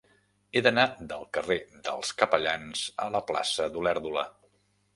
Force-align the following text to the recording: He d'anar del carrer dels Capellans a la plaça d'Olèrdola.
He 0.51 0.61
d'anar 0.67 0.85
del 1.11 1.27
carrer 1.37 1.57
dels 1.89 2.11
Capellans 2.23 2.83
a 3.07 3.09
la 3.17 3.25
plaça 3.31 3.71
d'Olèrdola. 3.77 4.29